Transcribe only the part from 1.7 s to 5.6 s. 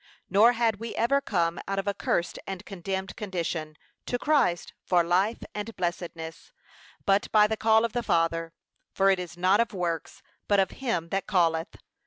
of a cursed and condemned condition, to Christ, for life